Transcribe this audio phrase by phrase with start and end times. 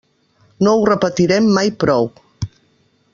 [0.67, 2.11] No ho repetirem mai prou.